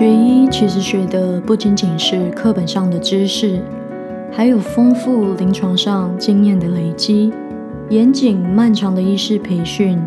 [0.00, 3.60] 学医其实学的不仅仅是课本上的知识，
[4.32, 7.30] 还有丰富临床上经验的累积。
[7.90, 10.00] 严谨漫长的医师培训，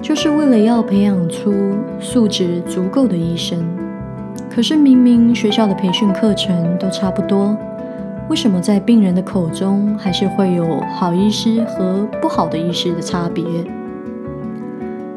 [0.00, 1.52] 就是为了要培养出
[2.00, 3.62] 素质足够的医生。
[4.48, 7.54] 可是明明学校的培训课程都差不多，
[8.30, 13.44] 为什么在病人的口中还是会有好医师和不好的医师的差别？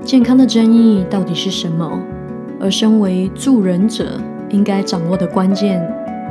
[0.04, 1.98] 健康的争议到底是什么？
[2.60, 5.80] 而身为助人者，应该掌握的关键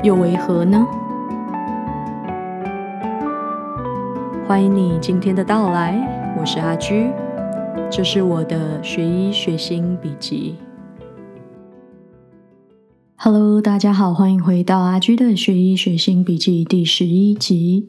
[0.02, 0.84] 又为何呢？
[4.46, 7.10] 欢迎你今天的到来，我是阿居，
[7.90, 10.56] 这是我的学医学心笔记。
[13.16, 17.88] Hello，大家好，欢迎回到阿居的学医学心笔记第十一集。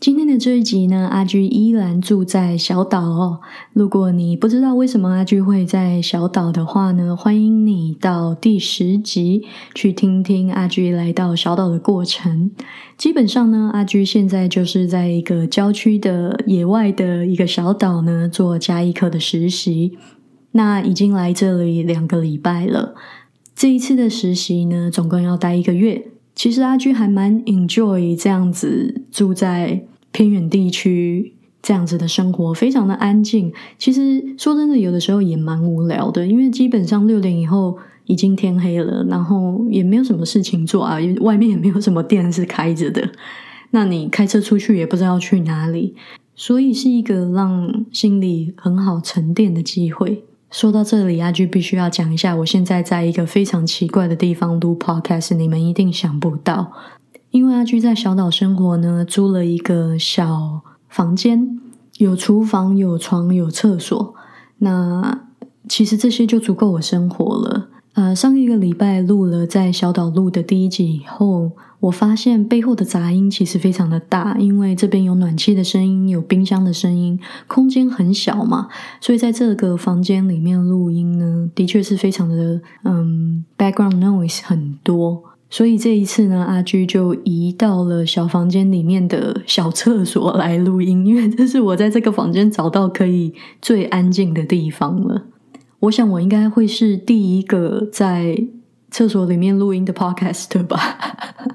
[0.00, 3.40] 今天的这一集呢，阿居依然住在小岛哦。
[3.74, 9.42] 如果你不知道为什么阿居会在小岛的话呢，欢迎你到第十集
[9.74, 12.50] 去听听阿居来到小岛的过程。
[12.96, 19.98] 基本上呢，阿居现在就是在一个郊区的野外的一个小岛呢做加医科的实习。
[20.52, 22.94] 那已经来这里两个礼拜了。
[23.54, 26.06] 这一次的实习呢，总共要待一个月。
[26.34, 29.84] 其实阿居还蛮 enjoy 这样子住在。
[30.12, 33.52] 偏远地区这样子的生活非常的安静。
[33.78, 43.08] 其实说真的，有的时候也蛮无聊的，因为基本上六点以后已经天黑了，然后也没有什么事情做啊，外面也没有什么店是开着的。
[43.70, 45.94] 那你开车出去也不知道去哪里，
[46.34, 50.24] 所以是一个让心里很好沉淀的机会。
[50.50, 56.72] 说到这里，阿居必须要讲一下，我现在在一个非常奇怪的地方录 podcast，你们一定想不到。
[57.30, 61.60] 因为阿居在小岛生活呢，租了一个小房间，
[61.98, 64.14] 有厨房、有床、有厕所。
[64.58, 65.26] 那
[65.68, 67.68] 其实这些就足够我生活了。
[67.94, 78.68] 呃，上一个礼拜录了在小岛录的第一集以后，我发现背后的杂音其实非常的大，因为这边有暖气的声音，有冰箱的声音，空间很小嘛，
[79.00, 85.29] 所以在这个房间里面录音呢，的确是非常的嗯，background noise 很多。
[85.52, 95.24] 所以这一次呢，阿居就移到了小房间里面的小厕所来录音， 因为这是我在这个房间找到可以最安静的地方了。
[95.80, 98.46] 我想我应该会是第一个在
[98.92, 100.78] 厕所里面录音的 podcast 吧。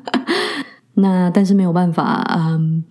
[0.96, 2.84] 那但是没有办法，嗯，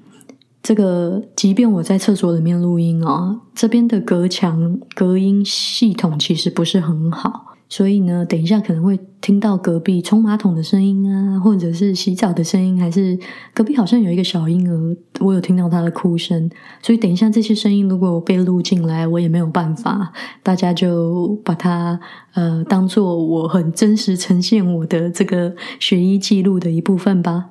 [0.63, 7.54] 这个即便我在厕所里面录音哦，这边的隔墙隔音系统其实不是很好。
[7.69, 13.19] 所以呢，等一下可能会听到隔壁冲马桶的声音啊，或者是洗澡的声音，还是
[13.53, 16.49] 隔壁好像有一个小婴儿，我有听到他的哭声。
[16.83, 21.99] 所以等一下这些声音如果被录进来，我也没有办法，大家就把它
[22.35, 27.47] 呃当做我很真实呈现我的这个学医记录的一部分吧。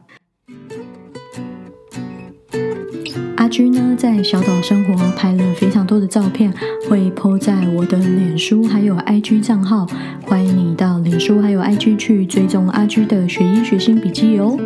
[3.53, 6.52] 阿居呢，在小岛生活，拍了非常多的照片，
[6.90, 9.86] 会 po 在我的脸书还有 IG 账号，
[10.24, 14.58] 欢迎你到脸书还有 IG 去追踪阿居的学医学心笔记哦。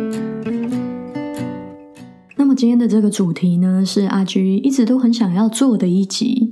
[2.36, 6.50] 那么今天的这个主题呢，是阿居一直都很想要做的一集，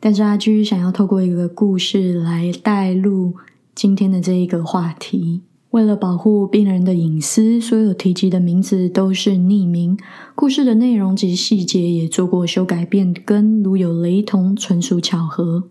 [0.00, 3.34] 但是阿居想要透过一个故事来带入
[3.72, 5.42] 今天的这一个话题。
[5.72, 9.98] 为了保护病人的隐私，所有提及的名字都是匿名。
[10.34, 15.64] 故事的内容及细节也做过修改变更，如有雷同，纯属巧合。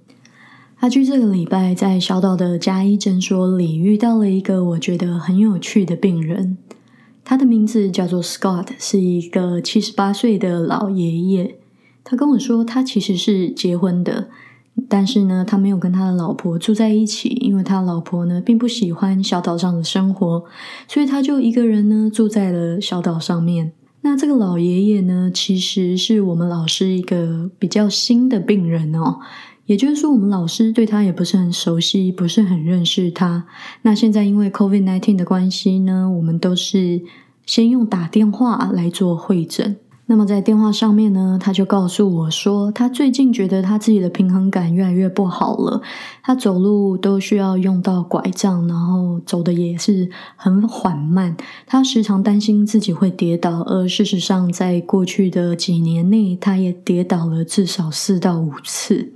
[0.80, 6.58] 阿居这个礼拜在小岛的加医诊所里遇到了一个我觉得很有趣的病人，
[7.24, 11.58] 他的名字叫做 Scott，是一个七十八岁的老爷爷。
[12.04, 14.30] 他跟我说，他其实是结婚的。
[14.88, 20.44] 但是呢，他没有跟他的老婆住在一起，因为他老婆呢并不喜欢小岛上的生活，
[20.88, 23.74] 所以他就一个人呢住在了小岛上面。
[24.02, 29.20] 那这个老爷爷呢，其实是我们老师一个比较新的病人哦，
[29.68, 33.46] 也就是说，我们老师对他也不是很熟悉，不是很认识他。
[33.84, 37.02] 那现在因为 COVID nineteen 的关系呢，我们都是
[37.46, 39.78] 先用打电话来做会诊。
[40.12, 45.82] 那么在电话上面呢，他就告诉我说，他最近觉得他自己的平衡感越来越不好了，
[46.22, 59.14] 他走路都需要用到拐杖，然后走的也是很缓慢，他时常担心自己会跌倒，而事实上在过去的几年内，他也跌倒了至少四到五次。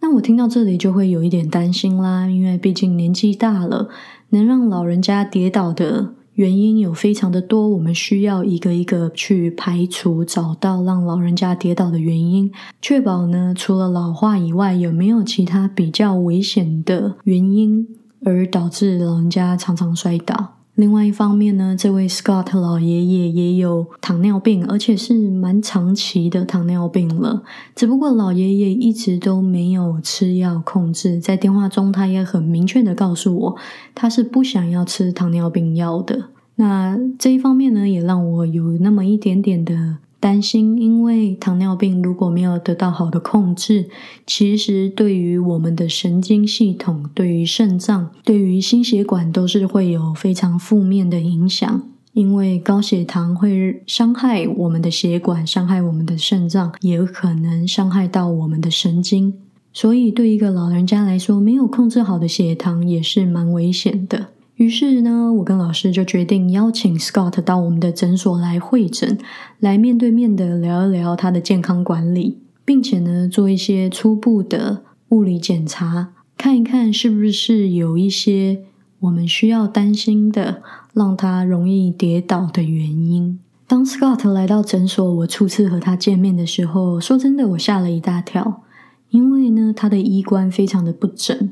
[0.00, 3.88] 那我听到这里就会有一点担心啦，因为毕竟年纪大了，
[4.28, 6.12] 能让老人家跌倒的。
[6.34, 12.50] 原因有非常的多，我们需要一个一个去排除，找到让老人家跌倒的原因，
[12.80, 17.86] 确保呢除了老化以外，有没有其他比较危险的原因
[18.24, 20.61] 而导致老人家常常摔倒。
[20.74, 27.42] 另外一方面呢，这位 Scott 老爷爷也有糖尿病，而且是蛮长期的糖尿病了。
[27.74, 33.56] 只不过老爷爷一直都没有吃药控制，在电话中他也很明确的告诉我，
[33.94, 36.30] 他是不想要吃糖尿病药的。
[36.54, 39.98] 那这一方面呢，也让我有那么一点点的。
[40.22, 43.88] 担心，因为糖尿病如果没有得到好的控制，
[44.24, 51.82] 其实对于我们的神经系统、对于肾脏、对于心血管都是会有非常负面的影响。
[52.12, 59.34] 因为高血糖会伤害我们的血管，伤害我们的肾脏，也可能伤害到我们的神经。
[59.72, 64.28] 所以，对一个老人家来说，没有控制好的血糖也是蛮危险的。
[64.62, 69.18] 于是呢，我跟老师就决定邀请 Scott 到我们的诊所来会诊，
[69.58, 78.60] 来面对面的聊一聊他的健康管理，并且呢，做一些初步的物理检查，看一看是不是有一些
[79.00, 80.62] 我们需要担心的，
[80.94, 83.40] 让他容易跌倒的原因。
[83.66, 88.62] 当 Scott 来到诊所，我初次和他见面的时候，说真的，我吓了一大跳，
[89.10, 91.50] 因为呢，他的衣冠非常的不整。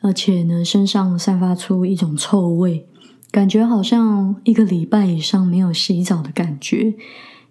[0.00, 2.86] 而且呢，身上散发出一种臭味，
[3.30, 6.94] 感觉好像一个礼拜以上没有洗澡的感觉。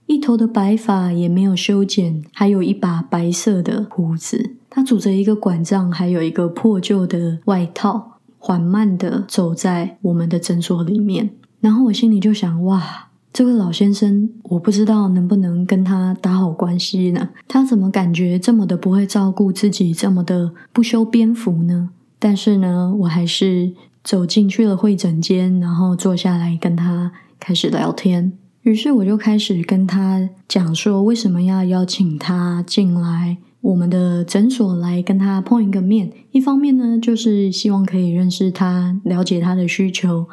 [0.05, 4.55] 一头的白发也没有修剪，还有一把白色的胡子。
[4.69, 11.31] 他拄着一个拐杖，还有一个破旧的外套，缓慢的走在我们的诊所里面。
[11.59, 17.27] 然后我心里就想：哇，这位老先生，我不知道能不能跟他打好关系呢？
[17.45, 21.89] 他怎么感觉这么的不会照顾自己，这么的不修边幅呢？
[22.19, 23.73] 但是呢，我还是
[24.03, 28.33] 走进去了会诊间，然后坐下来跟他开始聊天。
[28.63, 36.11] 于是我就开始跟他讲说，为什么要邀请他进来我们的诊所来跟他碰一个面。
[36.31, 40.25] 一方面呢，就是希望可以认识他，了解他的需求；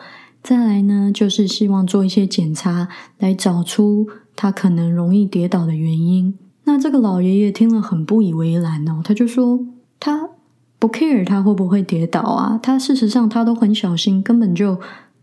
[0.42, 2.88] 再来呢，就是希望做一些检查，
[3.18, 6.36] 来找出他可能容易跌倒的原因。
[6.64, 9.60] 那这个老爷爷听了很不以为然哦，他就说
[10.00, 10.30] 他。
[10.78, 12.58] 不 care 他会不会跌倒啊？
[12.62, 14.78] 他事实上他都很小心，根本就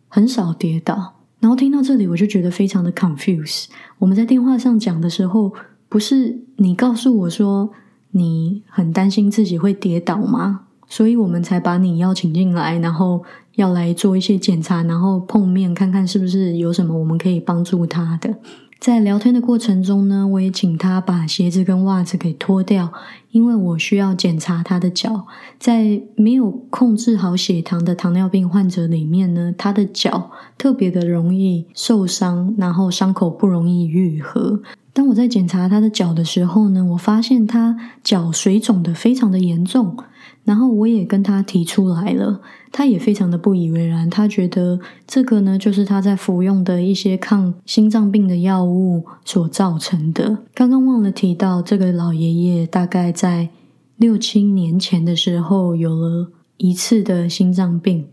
[0.07, 1.15] 很少跌倒。
[1.39, 3.65] 然后听到这里，我就觉得非常的 confuse。
[3.99, 5.53] 我们在电话上讲的时候，
[5.89, 7.71] 不是你告诉我说
[8.11, 10.61] 你很担心自己会跌倒吗？
[10.87, 13.23] 所以我们才把你邀请进来，然后
[13.55, 18.35] 要来做一些检查，然后碰面看看是不是有什么我们可以帮助他的。
[18.81, 22.91] 在聊天的过程中呢，我也请他把鞋子跟袜子给脱掉，
[23.29, 25.27] 因为我需要检查他的脚。
[25.59, 34.59] 在没有控制好血糖的糖尿病患者里面呢，他的脚特别的容易受伤，然后伤口不容易愈合。
[34.93, 39.95] 当我在检查他的脚的时候呢，我发现他脚水肿的非常的严重。
[40.43, 42.41] 然后我也跟他提出来了，
[42.71, 44.09] 他也非常的不以为然。
[44.09, 50.39] 他觉得这个呢，就是他在服用的一些抗心脏病的药物所造成的。
[50.55, 53.49] 刚刚忘了提到，这个老爷爷大概在
[53.97, 58.07] 六七年前的时候有了一次的心脏病，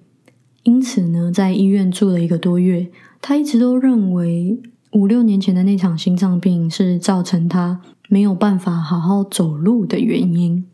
[0.65, 2.89] 因此呢，在医院住了一个多月。
[3.23, 4.61] 他一直都认为
[4.93, 10.65] 五六年前的那场心脏病是造成他没有办法好好走路的原因。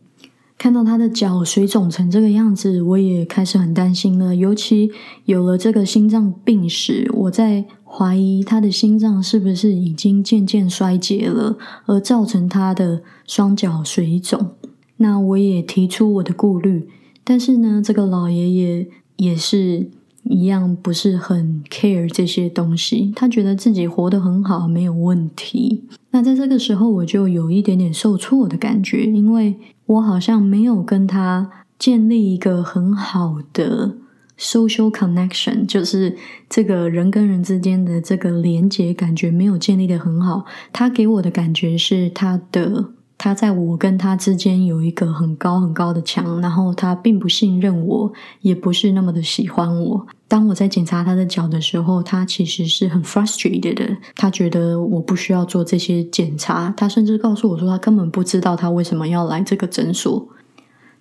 [0.57, 4.33] 看到他的脚水肿成这个样子，我也开始很担心了。
[4.33, 4.89] 尤其
[5.25, 14.51] 有了这个心脏病史，我在怀疑他的心脏是不是已经渐渐衰竭了，而造成他的双脚水肿。
[14.97, 16.87] 那我也提出我的顾虑，
[17.25, 18.87] 但是呢，这个老爷爷
[19.17, 19.89] 也是
[20.25, 23.13] 一样，不是很 care 这些东西。
[23.15, 25.85] 他觉得自己活得很好，没有问题。
[26.11, 29.55] 那在这个时候，我就有一点点受挫的感觉，因为。
[29.87, 33.97] 我好像没有跟他建立一个很好的
[34.35, 36.17] social connection，就是
[36.49, 40.43] 这个人跟人之间的这个连接，感觉没有建立的很好。
[40.73, 42.85] 他给我的感觉是，他的
[43.25, 50.05] 他在我跟他之间有一个很高很高的墙，然后他并不信任我，也不是那么的喜欢我。
[50.27, 53.97] 当我在检查他的脚的时候，他其实是很 frustrated 的。
[54.15, 56.71] 他觉得我不需要做这些检查。
[56.77, 60.27] 他甚至告诉我说，他根本不知道他为什么要来这个诊所。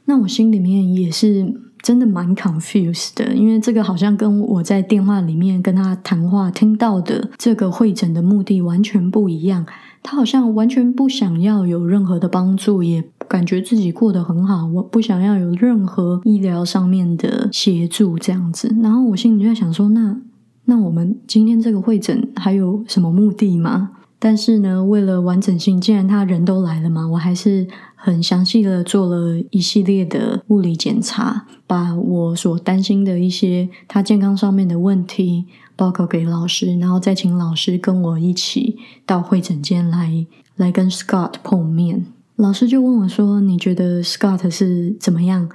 [0.07, 9.66] 那我心里面也是真的蛮 confused 的，因为这个好像跟我在电话里面跟他谈话听到的这个会诊的目的完全不一样。
[10.07, 14.67] 他好像完全不想要有任何的帮助，也感觉自己过得很好。
[14.67, 18.77] 我不想要有任何医疗上面的协助，这样子。
[18.83, 20.21] 然后我心里就在想说，那
[20.67, 23.93] 那我们今天这个会诊还有什么目的吗？
[24.19, 40.26] 但是呢，为了完整性，既然他人都来了嘛，我还是很详细的做了一系列的物理检查，把我所担心的一些他健康上面的问题报告给老师，然后再请老师跟我一起到会诊间来，
[40.57, 42.07] 来跟 Scott 碰面。
[42.37, 45.49] 老师就问我说：“你觉得 Scott 是怎么样？”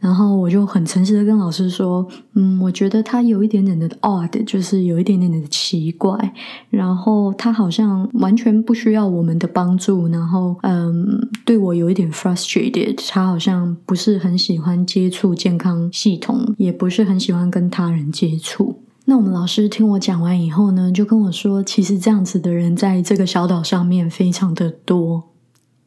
[0.00, 6.34] 然后我就很诚实的跟老师说，嗯，我觉得他有一点点的 odd，就是有一点点的奇怪。
[6.68, 13.08] 然后他好像完全不需要我们的帮助，然后嗯，对我有一点 frustrated。
[13.08, 18.83] 他好像不是很喜欢接触健康系统，也不是很喜欢跟他人接触。
[19.06, 25.24] 那我们老师听我讲完以后呢，就跟我说，其实这样子的人在这个小岛上面非常的多。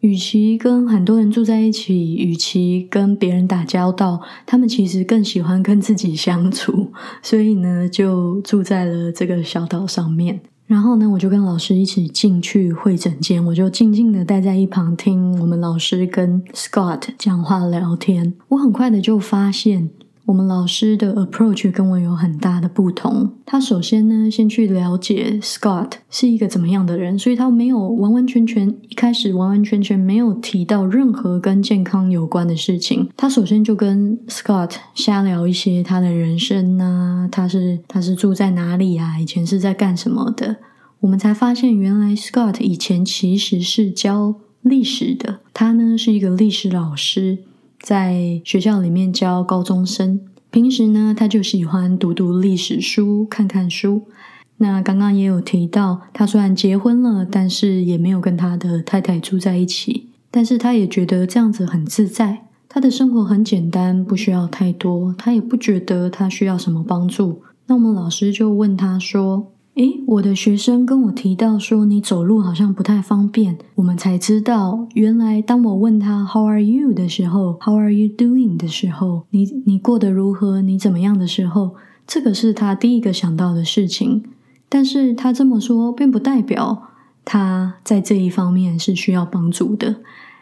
[0.02, 6.92] 与其跟很多人住在一起，与其跟别人打交道，他们其实更喜欢跟自己相处，
[7.24, 10.40] 所以呢，就住在了这个小岛上面。
[10.68, 18.36] 然后呢，我就跟老师一起进去会诊间，我就静静的待在一旁听我们老师跟 Scott 讲话聊天。
[18.50, 19.90] 我很快的就发现。
[20.28, 23.32] 我们老师的 approach 跟我有很大的不同。
[23.46, 33.08] 他首先呢，先去了解 Scott 是一个怎么样的人，所以他没有完完全全一开始完完全全没有提到任何跟健康有关的事情。
[33.16, 40.58] 他首先就跟 Scott 瞎聊一些他的人生啊，他是他是住在哪里啊，以前是在干什么的。
[41.00, 47.38] 我们才发现，原来 Scott 以前其实是教历史的，他呢是一个历史老师。
[47.88, 50.20] 在学校里面教高中生，
[50.52, 54.10] 平时呢他就喜欢读读历史书、看看书。
[54.58, 60.10] 那刚刚也有提到，他虽然结婚了，但是也没有跟他的太太住在一起。
[60.30, 67.42] 但是他也觉得这样子很自在，他的生活很简单，不需要太多，他也不觉得他需要什么帮助。
[67.68, 69.54] 那我们老师就问他说。
[69.78, 81.76] 诶，我的学生跟我提到说你走路好像不太方便，我们才知道，原来当我问他 How are you 的时候，How are you doing 的时候，你你过得如何，你怎么样的时候，
[82.08, 84.24] 这个是他第一个想到的事情。
[84.68, 86.88] 但是他这么说，并不代表
[87.24, 89.98] 他在这一方面是需要帮助的。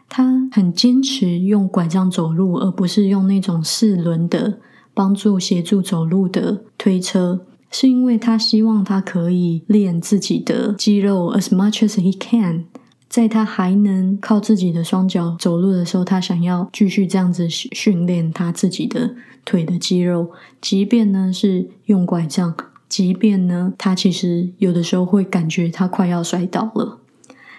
[0.07, 4.59] 他很坚持用拐杖走路，而不是用那种四轮的
[4.93, 7.41] 帮助协助走路的推车。
[7.77, 12.63] 是因为他希望他可以练自己的肌肉，as much as he can。
[13.10, 19.13] 在他还能靠自己的双脚走路的时候，他想要继续这样子训练他自己的
[19.44, 22.55] 腿的肌肉，即便呢是用拐杖，
[22.88, 27.00] 即便呢他其实有的时候会感觉他快要摔倒了。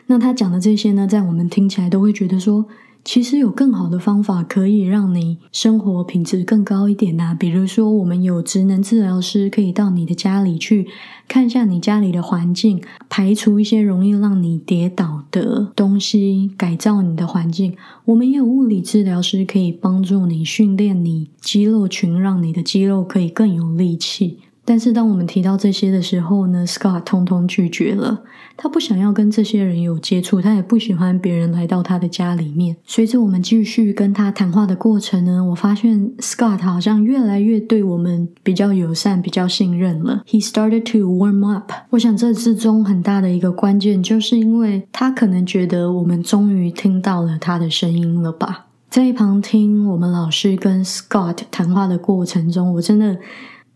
[0.07, 2.65] 那他讲的这些呢，在我们听起来都会觉得说。
[3.07, 10.89] 其实有更好的方法可以让你生活品质更高一点呐，比如说我们有职能治疗师可以到你的家里去
[11.29, 17.77] 看一下你家里的环境，排除一些容易让你跌倒的东西，改造你的环境。
[18.07, 24.41] 我们也有物理治疗师可以帮助你训练你肌肉群，让你的肌肉可以更有力气。
[24.69, 28.25] 但是当我们提到这些的时候呢，Scott 通通拒绝了。
[28.57, 32.77] 他不想要跟这些人有接触，他也不喜欢别人来到他的家里面。
[32.85, 40.23] 随着我们继续跟他谈话的过程呢，我发现 Scott 好像越来越对我们比较友善、比较信任了。
[40.27, 41.71] He started to warm up。
[41.91, 48.67] 我想这之中很大的一个关键，就是因为他可能觉得我们终于听到了他的声音了吧。
[48.91, 53.17] 在一旁听我们老师跟 Scott 谈话的过程中，我真的。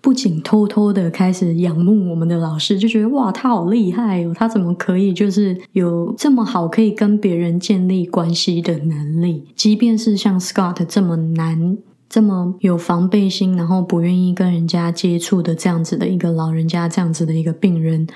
[0.01, 4.33] 不仅偷偷的开始仰慕我们的老师，就觉得哇，他好厉害哦！
[4.35, 9.45] 他怎么可以就是有这么好可以跟别人建立关系的能力？
[9.55, 11.77] 即便是像 Scott 这么难、
[12.09, 18.07] 这么有防备心，然后不愿意跟人家接触的这样子的一个老人家，这样子的一个病人。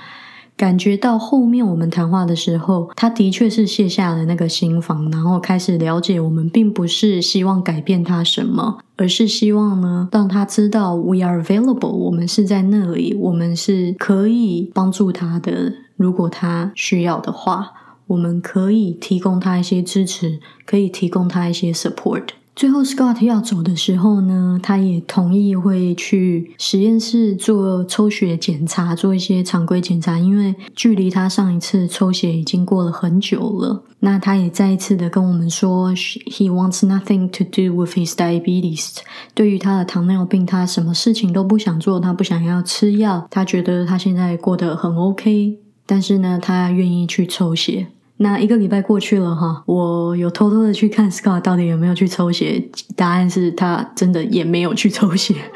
[0.56, 15.72] 感觉到后面我们谈话的时候，他的确是卸下了那个心防，然后开始了解我们并不是希望改变他什么，而是希望呢让他知道 we are available，我们是在那里，我们是可以帮助他的。
[15.96, 17.72] 如果他需要的话，
[18.06, 22.28] 我们可以提供他一些支持，可以提供他一些 support。
[22.56, 30.16] 最后，Scott 要走的时候呢，他也同意会去实验室做抽血检查，做一些常规检查。
[30.18, 33.82] 因为距离他上一次抽血已经过了很久了。
[33.98, 38.98] 那他也再一次的跟我们说，He wants nothing to do with his diabetes。
[39.34, 45.58] 对于他的糖尿病，他什么事情都不想做，他不想要吃药，他觉得他现在过得很 OK。
[45.86, 47.88] 但是呢，他愿意去抽血。
[48.16, 55.34] 那一个礼拜过去了哈，我有偷偷的去看 Scott 到底有没有去抽血，答案是他真的也没有去抽血。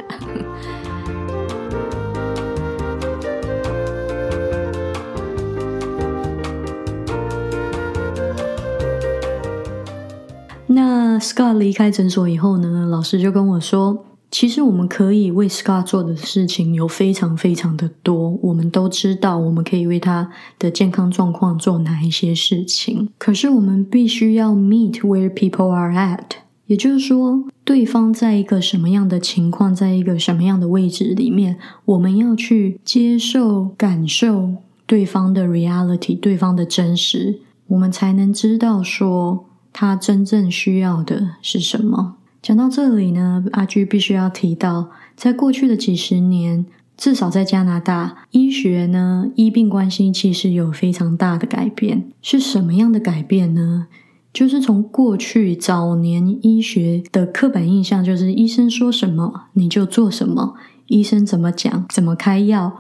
[10.66, 18.38] 那 Scott 离开诊所以后呢，老师就跟我说，其实我们可以为 Scott 做的事情有非常非常的多。
[18.42, 23.08] 我们都知道，我们可以为他的健康状况做哪一些事情。
[23.16, 34.54] 可是我们必须要 meet where people are at，也就是说，对方在一个什么样的情况，在一个什么样的位置里面，我们要去接受、感受
[34.86, 39.46] 对方的 reality，对方的真实，我们才能知道说。
[39.70, 42.16] 他真正需要的是什么？
[42.48, 46.64] 讲到这里呢，阿居必须要提到，在过去的几十年，
[46.96, 52.08] 至少在加拿大，医学呢医病关系其实有非常大的改变。
[52.22, 53.88] 是什么样的改变呢？
[54.32, 60.54] 就是从过去早年医学的刻板印象，就是医生说什么你就做什么，
[60.86, 62.72] 医生怎么讲怎么开药。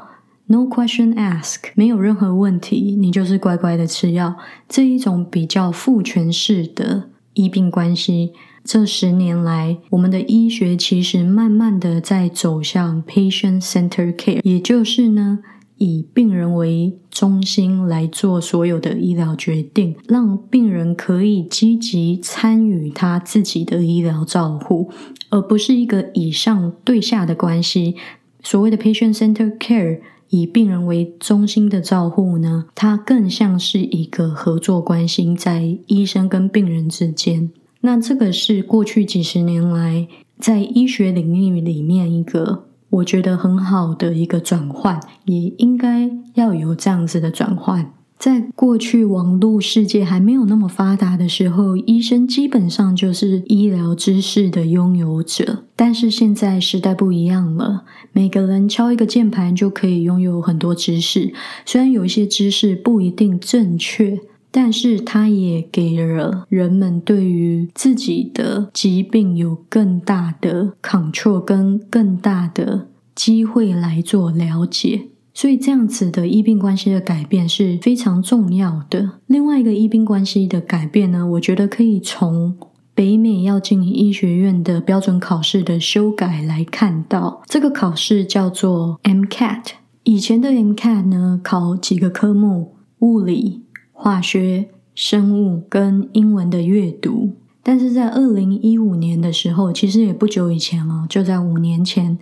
[0.46, 4.36] No question ask，没有任何问题，你就是乖乖的吃药。
[4.66, 8.32] 这一种比较父权式的医病关系，
[8.68, 15.38] 这十年来，我们的医学其实慢慢的在走向 patient center care，也就是呢，
[15.78, 24.90] 以病人为中心来做所有的医疗决定，让病人可以积极参与他自己的医疗照护，
[25.30, 27.96] 而不是一个以上对下的关系。
[28.42, 30.00] 所谓的 patient center care。
[30.30, 37.48] 以病人为中心的照护呢，它更像是一个合作关系，在医生跟病人之间。
[37.80, 40.08] 那这个是过去几十年来
[40.38, 47.92] 在医学领域里面一个我觉得很好的一个转换，也应该要有这样子的转换。
[48.18, 55.62] 在过去网络世界还没有那么发达的时候，医生基本上就是医疗知识的拥有者。
[55.76, 61.32] 但是现在时代不一样了，每个人敲一个键盘就可以拥有很多知识。
[61.64, 64.18] 虽然有一些知识不一定正确，
[64.60, 75.10] 但是它也给了人们对于自己的疾病有更大的 control 跟更大的机会来做了解。
[75.32, 79.20] 所以，这样子的医病关系的改变是非常重要的。
[79.28, 82.56] 另外一个医病关系的改变呢，我觉得可以从
[82.96, 87.42] 北美要进医学院的标准考试的修改来看到。
[87.46, 89.66] 这个考试叫做 MCAT。
[90.02, 93.62] 以前的 MCAT 呢，考几个科目：物理、
[94.00, 97.32] 化学、生物跟英文的阅读。
[97.64, 102.16] 但是在二零一五年的时候，其实也不久以前了，就在五年前。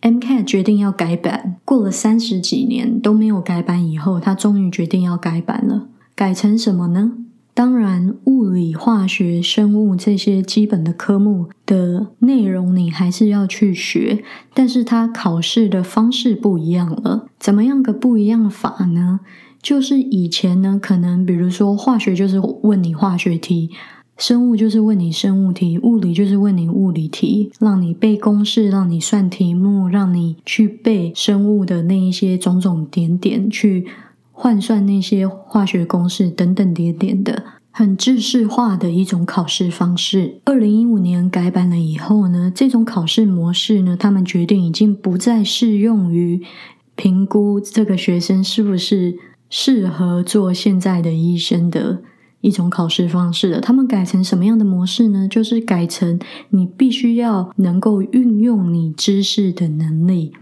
[0.00, 5.88] MCAT 决定要改版，过了三十几年都没有改版，以后他终于决定要改版了。
[6.14, 7.14] 改成什么呢？
[7.52, 14.22] 当然，物理、化学、生物这些基本的科目的内容你还是要去学，
[14.54, 17.26] 但是它考试的方式不一样了。
[17.40, 19.18] 怎么样个不一样法呢？
[19.60, 23.70] 就是以前呢，可能比如说化学就是问你化学题。
[24.16, 33.86] 生物就是问你生物题，物理就是问你物理题，让你背公式，让你算题目，让你去背生物的那一些种种点点，去
[34.32, 40.40] 换算那些化学公式等等点点的，很知识化的一种考试方式。
[40.44, 46.42] 二零一五年改版了以后呢，这种考试模式呢，他们决定已经不再适用于
[46.96, 49.16] 评估这个学生是不是
[49.48, 52.02] 适合做现在的医生的。
[52.40, 55.26] 一种考试方式的，他们改成什么样的模式呢？
[55.26, 60.32] 就是改成你必须要能够运用你知识的能力，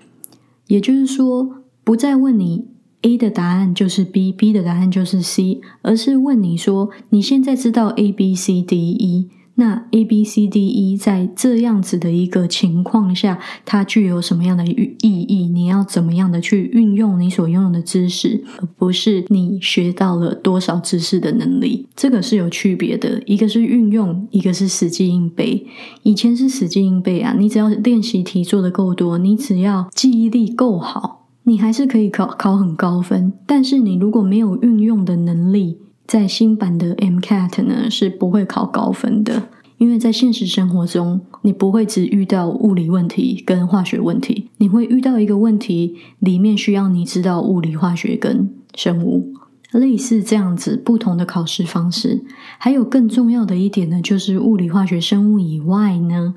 [0.67, 2.67] 也就是说，不再问你
[3.01, 9.31] A 的答案就是 B，B 的答案就是 C，而是问你说你现在知道 A、B、C、D、E。
[9.57, 15.49] 那 A B C D E 在这样子的一个情况下，它具有什么样的意义？
[15.49, 21.87] 你要怎么样的去运用你所拥有的知识，而不是你学到了多少知识的能力？
[21.97, 25.67] 这个是有区别的，一个是运用，一个是死记硬背。
[26.03, 33.33] 以前是死记硬背啊，你只要练习题做的够多，你只要记忆力够好，你还是可以考考很高分。
[33.47, 49.35] 但是你如果没有运用的能力，在新版的 MCAT 呢是不会考高分的，因为在现实生活中，你不会只遇到物理问题跟化学问题，你会遇到一个问题里面需要你知道物理、化学跟生物，
[49.73, 52.25] 类似这样子不同的考试方式。
[52.59, 56.35] 还有更重要的一点呢，就是物理、化学、生物以外呢，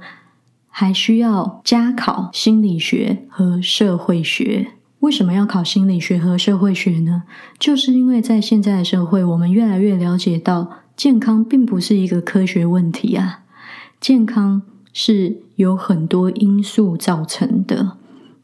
[0.68, 4.68] 还需要加考心理学和社会学。
[5.00, 7.24] 为什么要考心理学和社会学呢？
[7.58, 13.44] 就是因为在现在的社会，我们越来越了解到，健康并不是一个科学问题啊。
[14.02, 17.98] 健康是有很多因素造成的，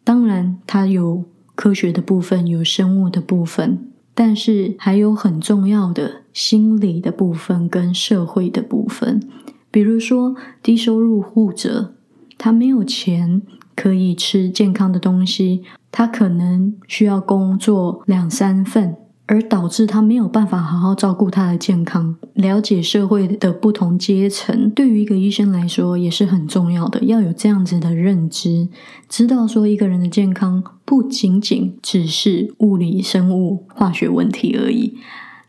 [0.03, 9.21] 当然它有科学的部分，有生物的部分，但是还有很重要的心理的部分跟社会的部分。
[9.69, 11.95] 比如说低收入户者，
[12.37, 13.41] 他没有钱
[13.75, 18.95] 可以吃健康的东西，他可能需要工作两三份。
[19.27, 22.15] 而导致他没有办法好好照顾他的健康。
[22.35, 27.03] 了解社会的不同阶层，对于一个医生来说也是很重要的。
[27.05, 28.69] 要有这样子的认知，
[29.09, 34.95] 知道说一个人的健康不仅仅只是物理、生物、化学问题而已。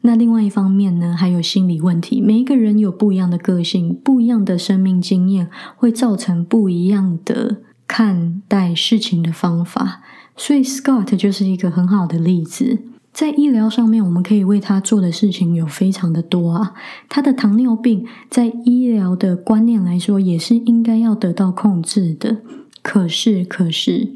[0.00, 2.22] 那另外一方面呢，还有心理问题。
[2.22, 10.02] 每一个人有不一样的个性，不一样的生命经验，会造成不一样的看待事情的方法。
[10.36, 12.78] 所以，Scott 就是一个很好的例子。
[13.12, 16.74] 在医疗上面，我们可以为他做的事情有非常的多啊。
[17.08, 22.42] 他的糖尿病在医疗的观念来说，也是应该要得到控制的。
[22.82, 24.10] 可是，可是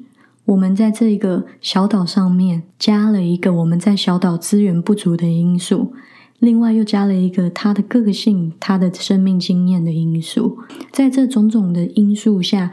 [0.44, 5.94] 我们在这个小岛上面加了一个我们在小岛资源不足的因素，
[6.38, 10.59] 另外又加了一个他的个性、他的生命经验的因素。
[10.92, 12.70] 在这种种的因素下，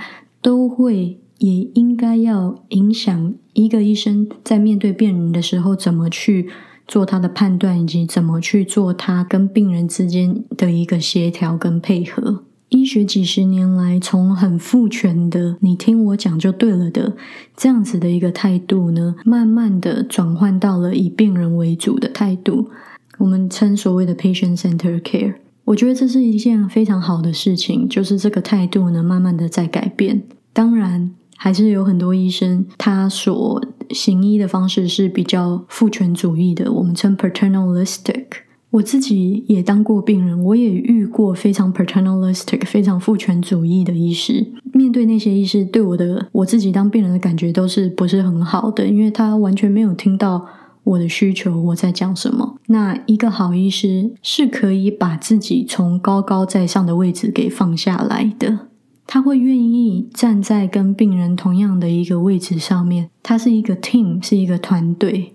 [0.48, 1.20] 都会。
[1.40, 6.50] 也应该要影响一个医生在面对病人的时候，怎么去
[6.88, 12.44] 做他的判断，以及怎么去做他跟病人之间的一个协调跟配合。
[12.70, 17.16] 医学几十年来，从很父权的“你听我讲就对了”的
[17.56, 22.72] 这样子的一个态度呢，慢慢的转换到了以病人为主的态度。
[23.20, 25.36] 我们称所谓的 patient center care。
[25.66, 30.24] 我觉得这是一件非常好的事情，就是这个态度呢，慢慢的在改变。
[30.58, 31.12] 当然。
[31.40, 38.26] 还是有很多医生，他所行医的方式是比较父权主义的，我们称 paternalistic。
[38.72, 44.52] 我自己也当过病人，我也遇过非常 paternalistic、非常父权主义的医师。
[44.74, 50.44] 面对那些医师，对我的我自己当病人的感觉都是不是很好的，因为他完全没有听到
[50.84, 52.56] 我的需求，我在讲什么。
[52.66, 58.68] 那一个好医师是可以把自己从高高在上的位置给放下来的。
[59.08, 65.34] 他会愿意站在跟病人同样的一个位置上面，他是一个 team，是一个团队。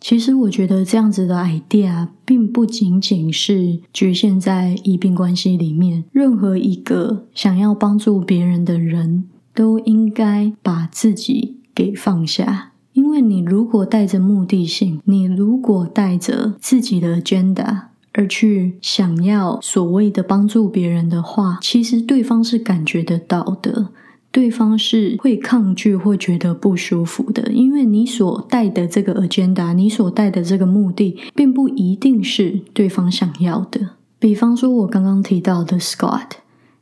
[0.00, 12.72] 其实我觉得这样子的 idea 并不仅仅是局限在医病关系里面，任何一个想要帮助别人的人都应该把自己给放下。
[12.92, 17.86] 因为你如果带着目的性，你如果带着自己的 agenda。
[18.18, 23.90] 而去想要所谓的帮助别人的话，其实对方是感觉得到的，
[24.32, 33.90] 对方是会抗拒或觉得不舒服的，因为你所带的这个 agenda，你所带的这个目的，并不一定是对方想要的。
[34.18, 36.30] 比方说，我刚刚提到的 Scott，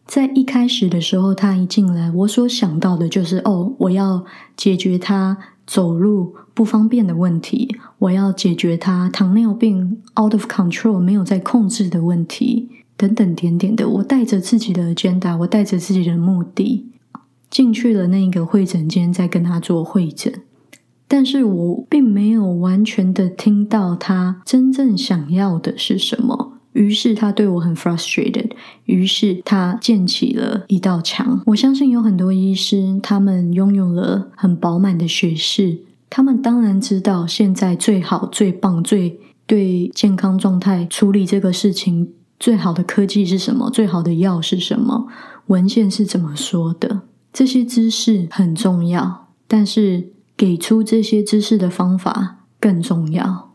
[0.07, 4.25] 在一开始的时候，他一进来，我所想到的就是哦，我要
[4.57, 5.39] 解决他。
[5.67, 13.89] 走路不方便的问题，我要解决他糖尿病 out of control 没有在控制的问题，等等点点的。
[13.89, 16.87] 我带着自己的 agenda，我带着自己的目的
[17.51, 20.33] 进去了那个会诊间，在跟他做会诊。
[21.09, 26.46] 但是我并没有完全的听到他真正想要的是什么。
[26.77, 28.51] 于是他对我很 frustrated，
[28.85, 31.41] 于是他建起了一道墙。
[31.47, 35.79] 我相信有很多医师，他们拥有了很饱满的学识，
[36.11, 45.07] 他们当然知道现在最好、最棒、最对健康状态处理这个事情最好的科技是什么，最好的药是什么，
[45.47, 47.01] 文献是怎么说的。
[47.33, 53.46] 这些知识很重要，但是给出这些知识的方法更重要。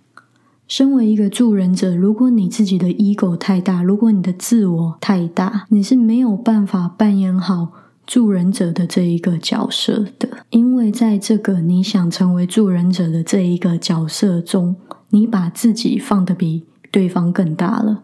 [0.72, 7.74] 身为一个助人者，如果你自己的 ego 太大，如果你的自我太大，你是没有办法扮演好
[8.08, 10.30] 助人者的这一个角色的。
[10.50, 14.78] 因为在这个你想成为助人者的这一个角色中，
[15.10, 18.04] 你把自己放得比对方更大了。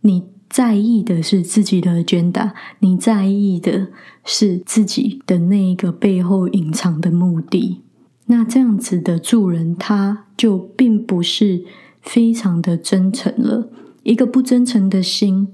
[0.00, 3.88] 你在意的是自己的 agenda，你在意的
[4.24, 7.82] 是自己的那一个背后隐藏的目的。
[8.28, 11.66] 那这样子的助人，他就并不是。
[12.06, 13.68] 非常的真诚了，
[14.04, 15.48] 一个不真诚的心，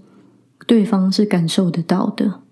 [0.67, 2.43] 对方是感受得到的。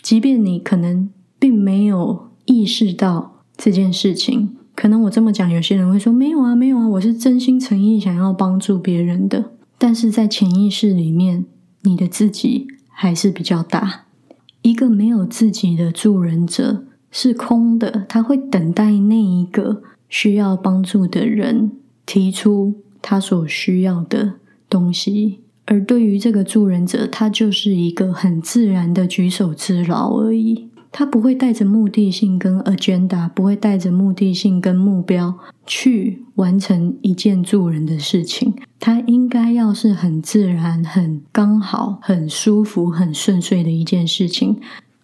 [0.00, 9.50] 即便你可能并没有意识到这件事情，可能我这么讲，有些人会说没有啊，没有啊，我是真心诚意想要帮助别人的。
[9.76, 11.44] 但是在潜意识里面，
[11.82, 14.06] 你的自己还是比较大。
[14.62, 21.72] 一个没有自己的助人者是空的，他会等待那一个需要帮助的人
[22.06, 22.74] 提出。
[23.00, 24.34] 他所需要的
[24.68, 30.68] 东西，而对于这个助人者，他就是一个很自然的举手之劳而已。
[30.90, 38.54] 他不会带着目的性跟 agenda，不会带着目的性跟目标去完成一件助人的事情。
[38.80, 44.58] 他应该要是很自然、很刚好、很舒服、很顺遂的一件事情，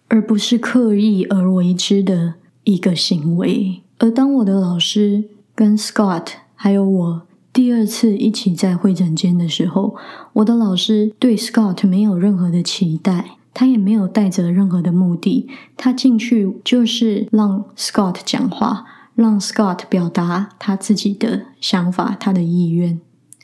[0.07, 3.83] 而不是刻意而为之的一个行为。
[3.99, 7.21] 而当我的老师跟 Scott 还有我
[7.55, 9.95] 第二次一起在会诊间的时候，
[10.33, 13.37] 我的老师对 Scott 没有任何的期待。
[13.53, 18.83] 他也没有带着任何的目的，他进去就是让 Scott 讲话，
[19.15, 22.99] 让 Scott 表达他自己的想法、他的意愿，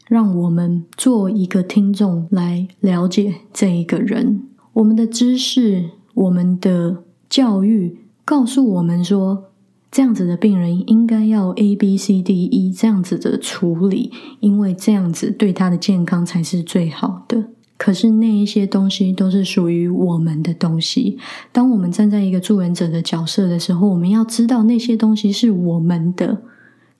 [0.09, 4.41] 让我们做一个听众来了解这一个人。
[4.73, 6.97] 我们的知识、我们的
[7.29, 9.50] 教育告诉我们说，
[9.91, 17.49] 这样子的病人应该要 A、B、C、D、E 这样子的处理，因为这样子对他的健康才是最好的。
[17.77, 21.17] 可是那一些东西都是属于我们的东西。
[21.51, 26.43] 当我们站在一个助人者的角色的时候，我们要知道那些东西是我们的，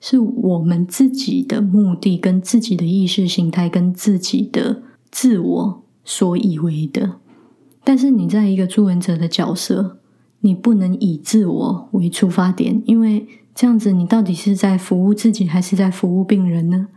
[0.00, 7.12] 是我们自己的目的、跟自己的意识形态、跟自己的自我所以为的。
[7.84, 9.98] 但是你在一个助人者的角色，
[10.42, 16.88] 你不能以自我为出发点，因为这样子你到底是在服务自己，还是在服务病人呢？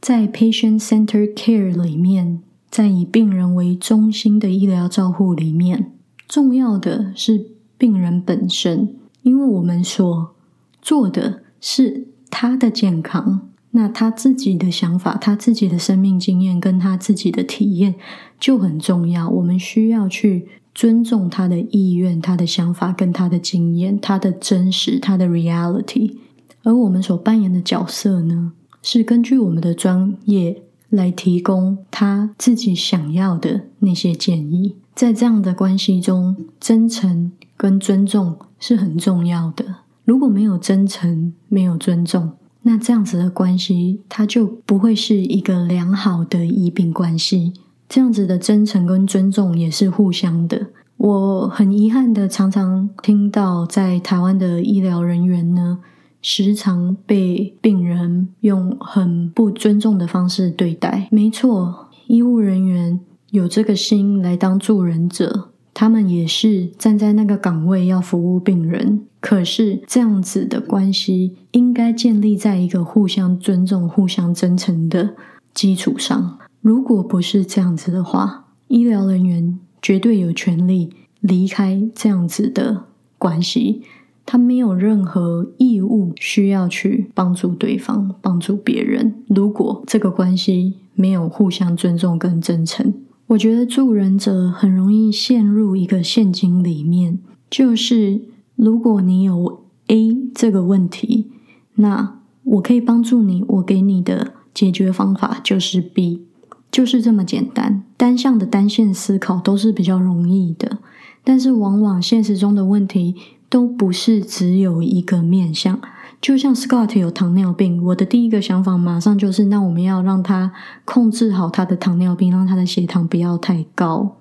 [0.00, 2.42] 在 patient center care 里面。
[2.70, 5.92] 在以病人为中心的医疗照护里面，
[6.26, 10.34] 重要的是病人本身，因为我们所
[10.80, 17.96] 做的是他的健康，那他自己的想法、他自己的生命经验跟他自己的体验
[18.40, 19.28] 就很重要。
[19.28, 26.16] 我们需要去尊重他的意愿、他的想法跟他的经验、他的真实、他的 reality。
[26.62, 30.62] 而我们所扮演的角色呢，是根据我们的专业。
[30.92, 39.76] 来提供他自己想要的那些建议，在这样的关系中，真诚跟尊重是很重要的。
[40.04, 47.54] 如果没有真诚，没有尊重，那这样子的关系，它就不会是一个良好的医病关系。
[47.92, 50.68] 这样子的真诚跟尊重也是互相的。
[50.96, 55.80] 我很遗憾的，常常听到在台湾的医疗人员呢。
[56.22, 61.06] 时常被病人用很不尊重的方式对待。
[61.10, 69.02] 没错，医务人员有这个心来当助人者，他们也是站在那个岗位要服务病人。
[69.20, 75.14] 可是这样子的关系应该建立在一个互相尊重、互相真诚的
[75.52, 76.38] 基础上。
[76.62, 80.88] 如果不是这样子的话，医疗人员绝对有权利
[81.20, 82.84] 离开这样子的
[83.18, 83.82] 关系。
[84.24, 89.16] 他没有任何义务需要去帮助对方、帮助别人。
[89.26, 92.94] 如果这个关系没有互相尊重跟真诚，
[93.26, 97.18] 我觉得助人者很容易陷入一个陷阱里面，
[97.50, 98.22] 就是
[98.54, 101.32] 如果你有 A 这个问题，
[101.74, 106.26] 那我可以帮助你，我给你的解决方法就是 B，
[106.72, 107.84] 就是这么简单。
[107.96, 110.78] 单向的单线思考都是比较容易的，
[111.22, 113.14] 但是往往现实中的问题。
[113.52, 115.78] 都不是只有一个面向，
[116.22, 120.52] 就像 Scott 有糖尿病，我的第一个想法马上就是，那我们要让他
[120.86, 124.16] 控制好他的糖尿病，让他的血糖不要太高。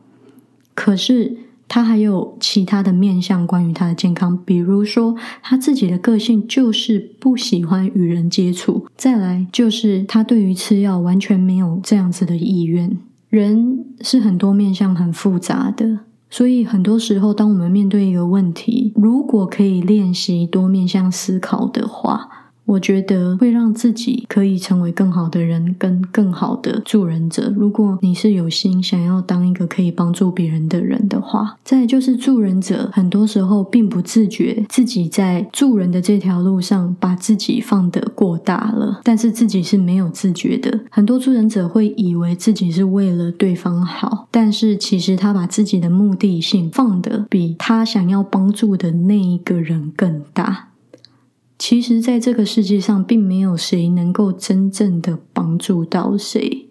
[0.75, 1.37] 可是
[1.73, 12.97] 他还有其他的面相，关于他的健康，比如说他自己的个性就是不喜欢与人接触，再来就是他对于吃药完全没有这样子的意愿。
[13.29, 15.99] 人是很多面相，很复杂的。
[16.29, 22.40] 所以很多时候，当我们面对一个问题，如果可以练习多面向思考的话。
[22.71, 27.53] 我觉得会让自己可以成为更好的人，跟更好的助人者。
[27.57, 40.79] 如果你是有心想要当一个可以帮助别人的人的话，再就是助人者，很多时候并不自觉自己在助人的这条路上把自己放得过大了，但是自己是没有自觉的。
[40.89, 50.69] 很多助人者会以为自己是为了对方好，但是其实他把自己的目的性放得比他想要帮助的那一个人更大。
[51.63, 56.67] 其实，在这个世界上，并没有谁能够真正的帮助到谁。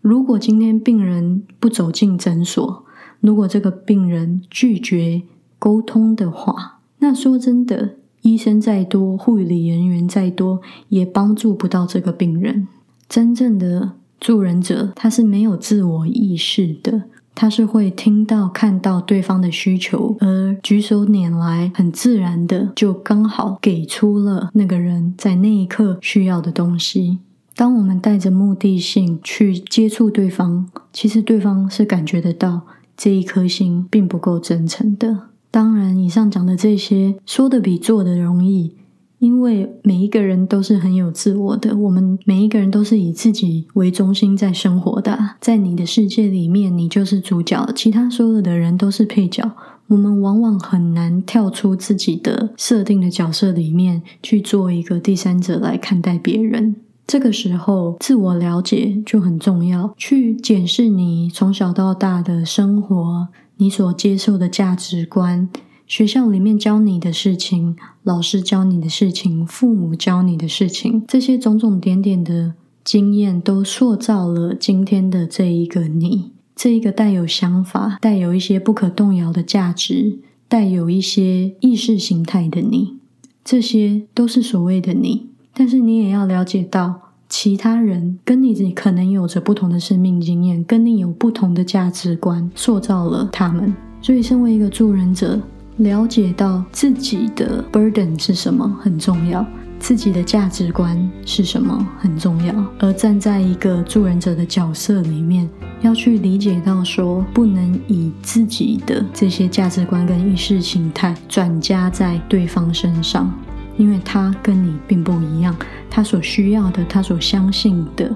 [0.00, 2.84] 如果今天病人不走进诊所，
[3.20, 5.22] 如果这个病人拒绝
[5.60, 12.66] 沟通的话，那说真的，医生再多，护理人员再多，也帮助不到这个病人。
[13.08, 17.04] 真正的助人者，他是没有自我意识的。
[17.42, 27.18] 他是会听到、看到对方的需求，而举手拈来，很自然的就刚好给出了那个人在那一刻需要的东西。
[27.56, 32.60] 当我们带着目的性去接触对方，其实对方是感觉得到
[32.96, 35.22] 这一颗心并不够真诚的。
[35.50, 38.76] 当然，以上讲的这些，说的比做的容易。
[39.22, 49.48] 因为每一个人都是很有自我的，我们每一个人都是以自己为中心在生活的，在你的世界里面，你就是主角，其他所有的人都是配角。
[49.86, 56.74] 我们往往很难跳出自己的设定的角色里面去做一个第三者来看待别人。
[57.06, 65.48] 这个时候，自我了解就很重要，去检视你从小到大的生活，你所接受的价值观。
[65.92, 82.96] 学校里面教你的事情，老师教你的事情，父母教你的事情，这些种种点点的经验，都塑造了今天的这一个你，这一个带有想法、带有一些不可动摇的价值、带有一些意识形态的你，
[83.44, 85.26] 这些都是所谓的你。
[85.52, 93.74] 但是你也要了解到，其他人跟你可能有着不同的生命经验，跟你有不同的价值观，塑造了他们。
[94.00, 95.38] 所以，身为一个助人者。
[95.78, 99.44] 了解到自己的 burden 是什么很重要，
[99.78, 105.48] 自己的价值观是什么很重要，而站在一个助人者的角色里面，
[105.80, 113.32] 要去理解到说，不能以自己的这些价值观跟意识形态转加在对方身上，
[113.76, 115.56] 因为他跟你并不一样，
[115.90, 118.14] 他所需要的，他所相信的。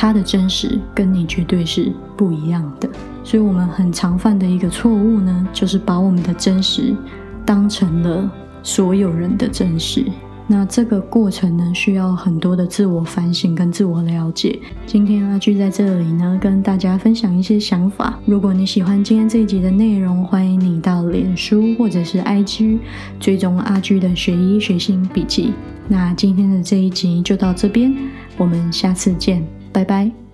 [0.00, 2.88] 他的真实跟你绝对是不一样的，
[3.28, 6.96] 所以我们很常犯的一个错误呢，就是把我们的真实
[7.44, 10.02] 当成了所有人的真实。
[10.46, 14.58] 那这个过程呢，需要很多的自我反省跟自我了解。
[14.86, 18.18] 今天阿居在这里呢，跟大家分享一些想法。
[18.24, 22.78] 如果你喜欢今天这一集的内容，欢迎你到脸书或者是 IG
[23.20, 25.52] 追踪阿居的学医学心笔记。
[25.86, 27.94] 那今天的这一集就到这边，
[28.38, 29.44] 我们下次见。
[29.70, 30.27] 拜拜。